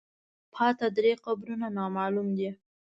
[0.53, 2.49] پاتې درې قبرونه نامعلوم دي.